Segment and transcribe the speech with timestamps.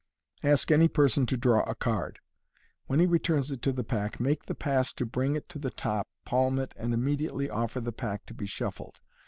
[0.41, 2.17] Ask any person to draw a card.
[2.87, 5.69] When he returns it to the pack, make the pass to bring it to the
[5.69, 8.99] top, palm it, and immediately offer the pack to be shuffled.